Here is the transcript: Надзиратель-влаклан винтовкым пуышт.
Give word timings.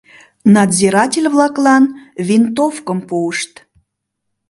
Надзиратель-влаклан 0.53 1.83
винтовкым 2.27 2.99
пуышт. 3.07 3.53